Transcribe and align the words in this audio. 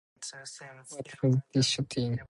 Why 0.59 1.29
were 1.31 1.41
they 1.53 1.61
shouting? 1.61 2.19